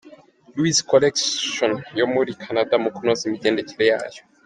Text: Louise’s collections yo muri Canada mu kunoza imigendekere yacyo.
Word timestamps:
Louise’s 0.55 0.87
collections 0.91 1.81
yo 1.99 2.05
muri 2.13 2.31
Canada 2.43 2.75
mu 2.83 2.89
kunoza 2.95 3.21
imigendekere 3.25 3.85
yacyo. 3.93 4.21